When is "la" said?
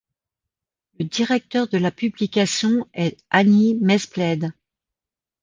1.77-1.91